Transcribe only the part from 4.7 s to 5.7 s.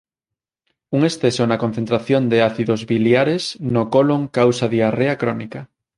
diarrea crónica.